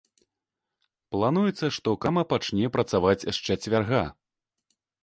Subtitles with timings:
[1.15, 4.03] Плануецца, што крама пачне працаваць з чацвярга.